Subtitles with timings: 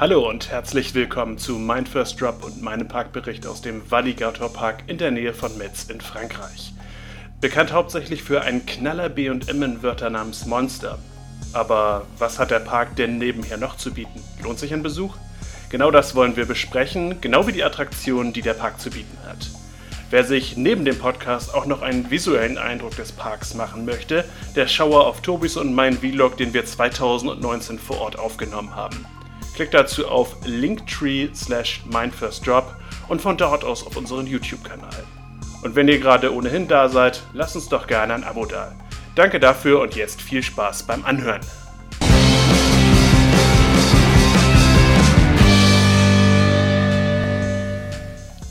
[0.00, 4.84] Hallo und herzlich willkommen zu Mein First Drop und meinem Parkbericht aus dem Valligator Park
[4.86, 6.72] in der Nähe von Metz in Frankreich.
[7.40, 11.00] Bekannt hauptsächlich für einen Knaller B&M-Inverter namens Monster.
[11.52, 14.22] Aber was hat der Park denn nebenher noch zu bieten?
[14.40, 15.16] Lohnt sich ein Besuch?
[15.68, 19.50] Genau das wollen wir besprechen, genau wie die Attraktionen, die der Park zu bieten hat.
[20.10, 24.24] Wer sich neben dem Podcast auch noch einen visuellen Eindruck des Parks machen möchte,
[24.54, 29.04] der schaue auf Tobis und meinen Vlog, den wir 2019 vor Ort aufgenommen haben.
[29.58, 32.76] Klickt dazu auf linktree slash mindfirstdrop
[33.08, 35.02] und von dort aus auf unseren YouTube-Kanal.
[35.64, 38.70] Und wenn ihr gerade ohnehin da seid, lasst uns doch gerne ein Abo da.
[39.16, 41.40] Danke dafür und jetzt viel Spaß beim Anhören.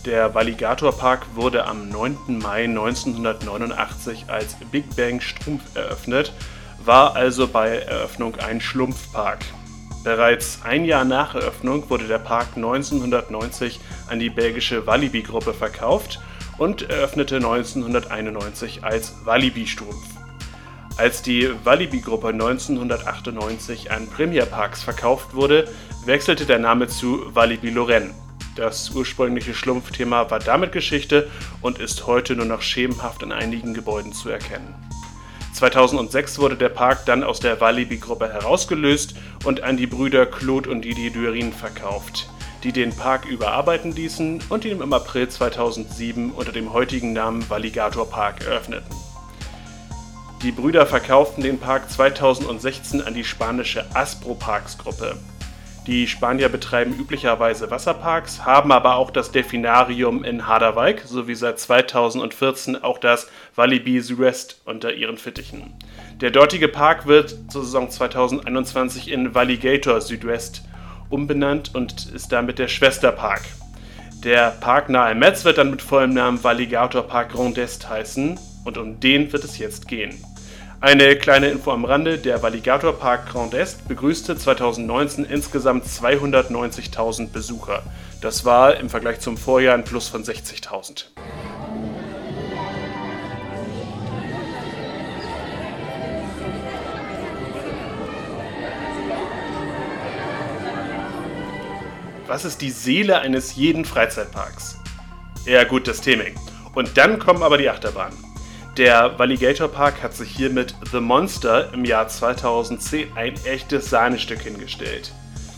[0.05, 2.37] Der Valligator Park wurde am 9.
[2.37, 6.33] Mai 1989 als Big Bang Strumpf eröffnet,
[6.83, 9.39] war also bei Eröffnung ein Schlumpfpark.
[10.07, 16.21] Bereits ein Jahr nach Eröffnung wurde der Park 1990 an die belgische Walibi-Gruppe verkauft
[16.57, 20.05] und eröffnete 1991 als Walibi-Strumpf.
[20.95, 25.67] Als die Walibi-Gruppe 1998 an Premier Parks verkauft wurde,
[26.05, 28.11] wechselte der Name zu Walibi Lorraine.
[28.55, 34.13] Das ursprüngliche Schlumpfthema war damit Geschichte und ist heute nur noch schemenhaft in einigen Gebäuden
[34.13, 34.73] zu erkennen.
[35.57, 40.83] 2006 wurde der Park dann aus der Walibi-Gruppe herausgelöst und an die Brüder Claude und
[40.85, 42.29] Didier Durin verkauft,
[42.63, 48.07] die den Park überarbeiten ließen und ihn im April 2007 unter dem heutigen Namen Valligator
[48.07, 48.95] Park eröffneten.
[50.43, 55.17] Die Brüder verkauften den Park 2016 an die spanische Aspro Parks Gruppe.
[55.87, 62.83] Die Spanier betreiben üblicherweise Wasserparks, haben aber auch das Delfinarium in Harderwijk sowie seit 2014
[62.83, 65.73] auch das Walibi Südwest unter ihren Fittichen.
[66.19, 70.63] Der dortige Park wird zur Saison 2021 in Valligator Südwest
[71.09, 73.43] umbenannt und ist damit der Schwesterpark.
[74.25, 78.77] Der Park nahe Metz wird dann mit vollem Namen Valligator Park Grand Est heißen und
[78.77, 80.21] um den wird es jetzt gehen.
[80.79, 87.81] Eine kleine Info am Rande, der Valligator Park Grand Est begrüßte 2019 insgesamt 290.000 Besucher.
[88.21, 91.05] Das war im Vergleich zum Vorjahr ein Plus von 60.000.
[102.27, 104.77] Was ist die Seele eines jeden Freizeitparks?
[105.47, 106.35] Ja gut, das Theming.
[106.75, 108.26] Und dann kommen aber die Achterbahnen.
[108.77, 114.41] Der Valligator Park hat sich hier mit The Monster im Jahr 2010 ein echtes Sahnestück
[114.41, 115.11] hingestellt.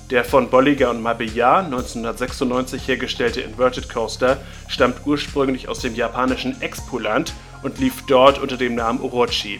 [0.09, 4.37] Der von Bolliger und Mabillard 1996 hergestellte Inverted Coaster
[4.69, 9.59] stammt ursprünglich aus dem japanischen Expoland und lief dort unter dem Namen Orochi.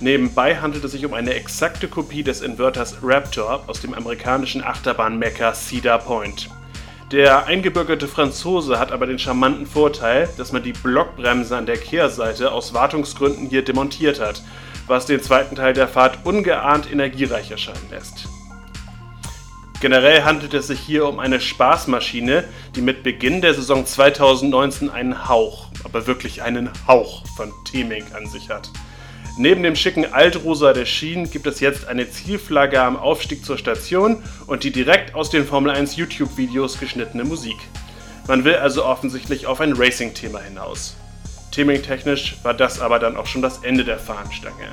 [0.00, 5.54] Nebenbei handelt es sich um eine exakte Kopie des Inverters Raptor aus dem amerikanischen Achterbahn-Mecker
[5.54, 6.50] Cedar Point.
[7.12, 12.50] Der eingebürgerte Franzose hat aber den charmanten Vorteil, dass man die Blockbremse an der Kehrseite
[12.50, 14.42] aus Wartungsgründen hier demontiert hat,
[14.88, 18.26] was den zweiten Teil der Fahrt ungeahnt energiereich erscheinen lässt.
[19.80, 22.42] Generell handelt es sich hier um eine Spaßmaschine,
[22.74, 28.26] die mit Beginn der Saison 2019 einen Hauch, aber wirklich einen Hauch von Theming an
[28.26, 28.68] sich hat.
[29.38, 34.22] Neben dem schicken Altrosa der Schienen gibt es jetzt eine Zielflagge am Aufstieg zur Station
[34.46, 37.56] und die direkt aus den Formel 1 YouTube-Videos geschnittene Musik.
[38.26, 40.96] Man will also offensichtlich auf ein Racing-Thema hinaus.
[41.52, 44.72] Theming-technisch war das aber dann auch schon das Ende der Fahnenstange.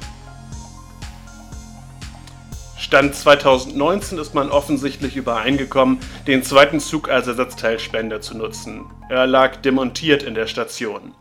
[2.77, 8.85] Stand 2019 ist man offensichtlich übereingekommen, den zweiten Zug als Ersatzteilspender zu nutzen.
[9.09, 11.13] Er lag demontiert in der Station.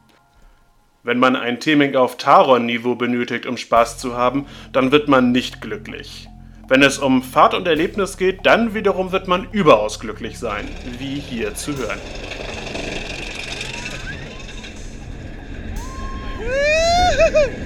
[1.04, 5.60] Wenn man ein Theming auf Taron-Niveau benötigt, um Spaß zu haben, dann wird man nicht
[5.60, 6.28] glücklich.
[6.68, 10.68] Wenn es um Fahrt und Erlebnis geht, dann wiederum wird man überaus glücklich sein,
[10.98, 11.98] wie hier zu hören.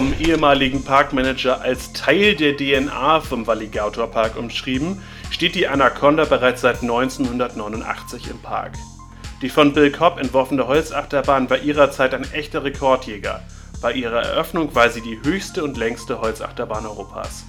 [0.00, 6.62] vom ehemaligen Parkmanager als Teil der DNA vom Valligator Park umschrieben, steht die Anaconda bereits
[6.62, 8.72] seit 1989 im Park.
[9.42, 13.42] Die von Bill Cobb entworfene Holzachterbahn war ihrer Zeit ein echter Rekordjäger.
[13.82, 17.44] Bei ihrer Eröffnung war sie die höchste und längste Holzachterbahn Europas.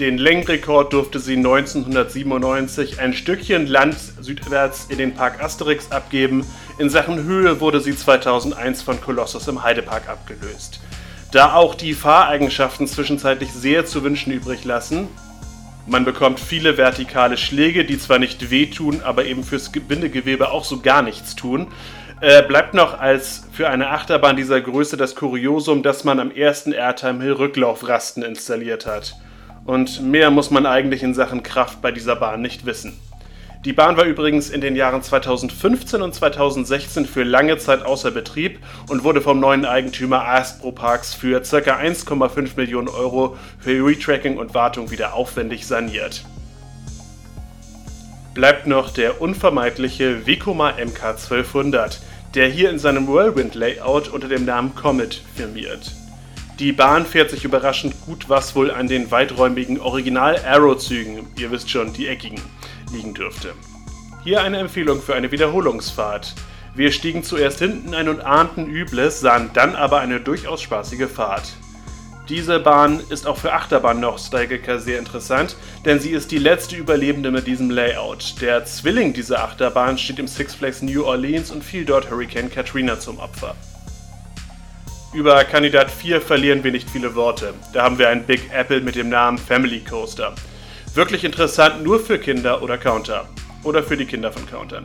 [0.00, 6.46] Den Längenrekord durfte sie 1997 ein Stückchen Land südwärts in den Park Asterix abgeben.
[6.78, 10.80] In Sachen Höhe wurde sie 2001 von Colossus im Heidepark abgelöst.
[11.30, 15.08] Da auch die Fahreigenschaften zwischenzeitlich sehr zu wünschen übrig lassen,
[15.86, 20.80] man bekommt viele vertikale Schläge, die zwar nicht wehtun, aber eben fürs Bindegewebe auch so
[20.80, 21.68] gar nichts tun.
[22.20, 26.72] Äh, bleibt noch als für eine Achterbahn dieser Größe das Kuriosum, dass man am ersten
[26.72, 29.16] Airtime Hill Rücklaufrasten installiert hat.
[29.64, 32.98] Und mehr muss man eigentlich in Sachen Kraft bei dieser Bahn nicht wissen.
[33.64, 38.60] Die Bahn war übrigens in den Jahren 2015 und 2016 für lange Zeit außer Betrieb
[38.88, 41.56] und wurde vom neuen Eigentümer Astro Parks für ca.
[41.56, 46.24] 1,5 Millionen Euro für Retracking und Wartung wieder aufwendig saniert.
[48.32, 51.98] Bleibt noch der unvermeidliche Vekoma MK1200,
[52.36, 55.90] der hier in seinem Whirlwind-Layout unter dem Namen Comet firmiert.
[56.60, 61.92] Die Bahn fährt sich überraschend gut, was wohl an den weiträumigen Original-Arrow-Zügen, ihr wisst schon,
[61.92, 62.40] die eckigen,
[62.92, 63.54] liegen dürfte.
[64.24, 66.34] Hier eine Empfehlung für eine Wiederholungsfahrt.
[66.74, 71.54] Wir stiegen zuerst hinten ein und ahnten Übles, sahen dann aber eine durchaus spaßige Fahrt.
[72.28, 75.56] Diese Bahn ist auch für Achterbahn-Nostalgiker sehr interessant,
[75.86, 78.34] denn sie ist die letzte Überlebende mit diesem Layout.
[78.42, 83.00] Der Zwilling dieser Achterbahn steht im Six Flags New Orleans und fiel dort Hurricane Katrina
[83.00, 83.56] zum Opfer.
[85.14, 87.54] Über Kandidat 4 verlieren wir nicht viele Worte.
[87.72, 90.34] Da haben wir ein Big Apple mit dem Namen Family Coaster.
[90.98, 93.28] Wirklich interessant nur für Kinder oder Counter.
[93.62, 94.84] Oder für die Kinder von Countern.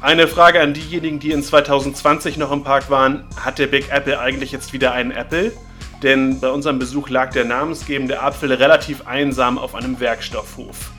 [0.00, 3.24] Eine Frage an diejenigen, die in 2020 noch im Park waren.
[3.34, 5.50] Hat der Big Apple eigentlich jetzt wieder einen Apple?
[6.00, 10.92] Denn bei unserem Besuch lag der namensgebende Apfel relativ einsam auf einem Werkstoffhof.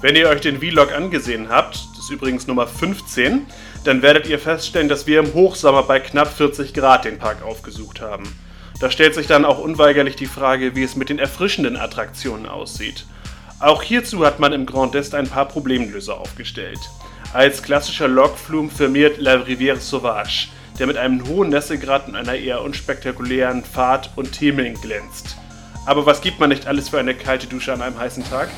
[0.00, 3.46] Wenn ihr euch den Vlog angesehen habt, das ist übrigens Nummer 15,
[3.82, 8.00] dann werdet ihr feststellen, dass wir im Hochsommer bei knapp 40 Grad den Park aufgesucht
[8.00, 8.32] haben.
[8.78, 13.06] Da stellt sich dann auch unweigerlich die Frage, wie es mit den erfrischenden Attraktionen aussieht.
[13.58, 16.78] Auch hierzu hat man im Grand Est ein paar Problemlöser aufgestellt.
[17.32, 22.62] Als klassischer Logflume firmiert La Rivière Sauvage, der mit einem hohen Nässegrad und einer eher
[22.62, 25.36] unspektakulären Fahrt und Theming glänzt.
[25.86, 28.50] Aber was gibt man nicht alles für eine kalte Dusche an einem heißen Tag?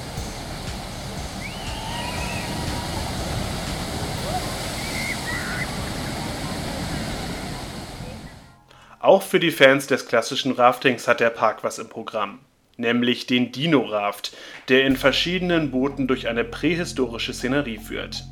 [9.01, 12.41] Auch für die Fans des klassischen Raftings hat der Park was im Programm,
[12.77, 14.37] nämlich den Dino-Raft,
[14.69, 18.25] der in verschiedenen Booten durch eine prähistorische Szenerie führt.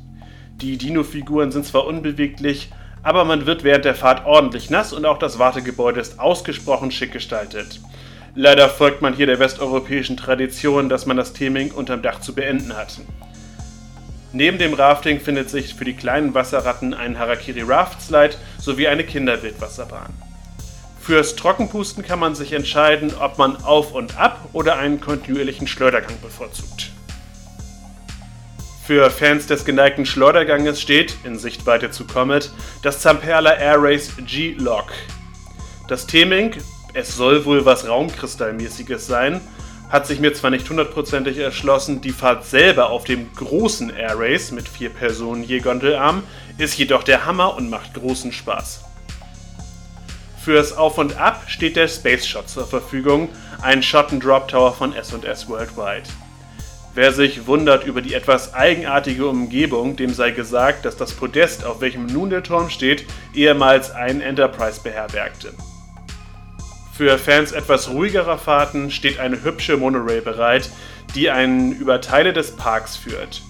[0.57, 2.69] Die Dino-Figuren sind zwar unbeweglich,
[3.01, 7.13] aber man wird während der Fahrt ordentlich nass und auch das Wartegebäude ist ausgesprochen schick
[7.13, 7.79] gestaltet.
[8.35, 12.75] Leider folgt man hier der westeuropäischen Tradition, dass man das Theming unterm Dach zu beenden
[12.75, 12.99] hat.
[14.33, 19.05] Neben dem Rafting findet sich für die kleinen Wasserratten ein Harakiri Raft Slide sowie eine
[19.05, 20.26] Kinderwildwasserbahn.
[21.07, 26.19] Fürs Trockenpusten kann man sich entscheiden, ob man auf und ab oder einen kontinuierlichen Schleudergang
[26.21, 26.91] bevorzugt.
[28.85, 34.91] Für Fans des geneigten Schleuderganges steht, in Sichtweite zu Comet, das Zamperla Air Race G-Log.
[35.87, 36.57] Das Theming,
[36.93, 39.39] es soll wohl was Raumkristallmäßiges sein,
[39.87, 44.51] hat sich mir zwar nicht hundertprozentig erschlossen, die Fahrt selber auf dem großen Air Race
[44.51, 46.23] mit vier Personen je Gondelarm
[46.57, 48.86] ist jedoch der Hammer und macht großen Spaß.
[50.47, 53.27] Fürs Auf und Ab steht der Space Shot zur Verfügung,
[53.61, 56.07] ein Shot-and-Drop Tower von S&S Worldwide.
[56.95, 61.81] Wer sich wundert über die etwas eigenartige Umgebung, dem sei gesagt, dass das Podest, auf
[61.81, 65.51] welchem nun der Turm steht, ehemals ein Enterprise beherbergte.
[66.93, 70.71] Für Fans etwas ruhigerer Fahrten steht eine hübsche Monorail bereit,
[71.13, 73.41] die einen über Teile des Parks führt.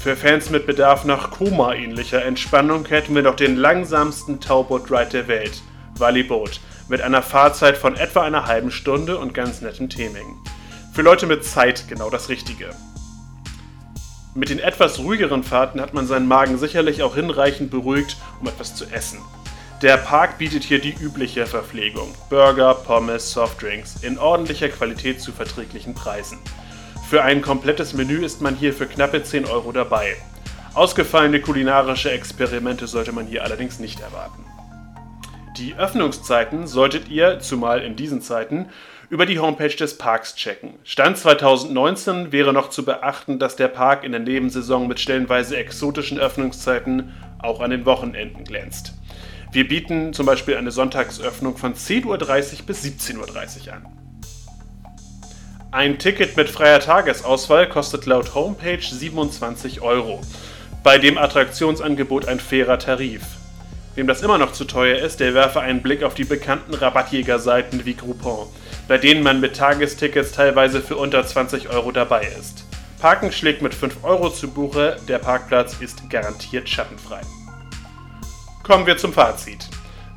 [0.00, 5.62] Für Fans mit Bedarf nach Koma-ähnlicher Entspannung hätten wir noch den langsamsten Tauboat-Ride der Welt–
[5.98, 10.36] Valleyboat mit einer Fahrzeit von etwa einer halben Stunde und ganz nettem Theming.
[10.92, 12.70] Für Leute mit Zeit genau das Richtige.
[14.34, 18.74] Mit den etwas ruhigeren Fahrten hat man seinen Magen sicherlich auch hinreichend beruhigt, um etwas
[18.74, 19.18] zu essen.
[19.82, 25.94] Der Park bietet hier die übliche Verpflegung: Burger, Pommes, Softdrinks in ordentlicher Qualität zu verträglichen
[25.94, 26.38] Preisen.
[27.08, 30.16] Für ein komplettes Menü ist man hier für knappe 10 Euro dabei.
[30.74, 34.44] Ausgefallene kulinarische Experimente sollte man hier allerdings nicht erwarten.
[35.56, 38.70] Die Öffnungszeiten solltet ihr, zumal in diesen Zeiten,
[39.08, 40.74] über die Homepage des Parks checken.
[40.82, 46.18] Stand 2019 wäre noch zu beachten, dass der Park in der Nebensaison mit stellenweise exotischen
[46.18, 48.94] Öffnungszeiten auch an den Wochenenden glänzt.
[49.52, 53.86] Wir bieten zum Beispiel eine Sonntagsöffnung von 10.30 Uhr bis 17.30 Uhr an.
[55.70, 60.20] Ein Ticket mit freier Tagesauswahl kostet laut Homepage 27 Euro.
[60.82, 63.22] Bei dem Attraktionsangebot ein fairer Tarif.
[63.94, 67.84] Wem das immer noch zu teuer ist, der werfe einen Blick auf die bekannten Rabattjägerseiten
[67.84, 68.48] wie Groupon,
[68.88, 72.64] bei denen man mit Tagestickets teilweise für unter 20 Euro dabei ist.
[73.00, 77.20] Parken schlägt mit 5 Euro zu Buche, der Parkplatz ist garantiert schattenfrei.
[78.64, 79.68] Kommen wir zum Fazit.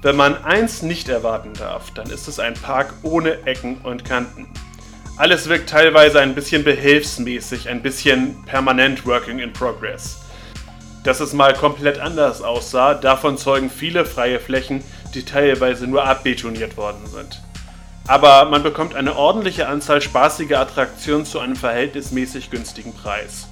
[0.02, 4.48] Wenn man eins nicht erwarten darf, dann ist es ein Park ohne Ecken und Kanten.
[5.18, 10.27] Alles wirkt teilweise ein bisschen behelfsmäßig, ein bisschen permanent Working in Progress.
[11.04, 16.78] Dass es mal komplett anders aussah, davon zeugen viele freie Flächen, die teilweise nur abbetoniert
[16.78, 17.42] worden sind.
[18.08, 23.48] Aber man bekommt eine ordentliche Anzahl spaßiger Attraktionen zu einem verhältnismäßig günstigen Preis.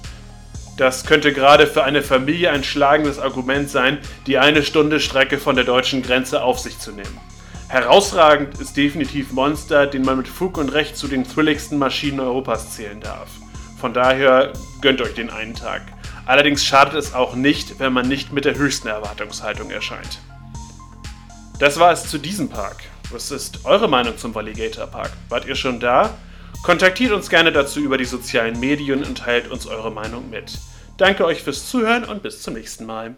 [0.76, 5.56] Das könnte gerade für eine Familie ein schlagendes Argument sein, die eine Stunde Strecke von
[5.56, 7.20] der deutschen Grenze auf sich zu nehmen.
[7.68, 12.70] Herausragend ist definitiv Monster, den man mit Fug und Recht zu den thrilligsten Maschinen Europas
[12.70, 13.28] zählen darf.
[13.80, 15.82] Von daher gönnt euch den einen Tag.
[16.26, 20.18] Allerdings schadet es auch nicht, wenn man nicht mit der höchsten Erwartungshaltung erscheint.
[21.60, 22.82] Das war es zu diesem Park.
[23.10, 25.12] Was ist eure Meinung zum Valigator Park?
[25.28, 26.18] Wart ihr schon da?
[26.64, 30.58] Kontaktiert uns gerne dazu über die sozialen Medien und teilt uns eure Meinung mit.
[30.96, 33.16] Danke euch fürs Zuhören und bis zum nächsten Mal.